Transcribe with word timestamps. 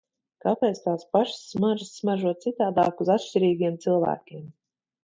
Kāpēc 0.45 0.79
tās 0.85 1.05
pašas 1.17 1.43
smaržas 1.51 1.93
smaržo 1.99 2.35
citādāk 2.47 3.07
uz 3.07 3.17
atšķirīgiem 3.19 3.79
cilvēkiem? 3.87 4.47